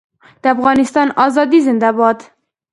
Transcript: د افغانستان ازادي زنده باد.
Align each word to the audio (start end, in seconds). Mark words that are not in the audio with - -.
د 0.41 0.43
افغانستان 0.55 1.07
ازادي 1.25 1.59
زنده 1.67 1.89
باد. 1.97 2.17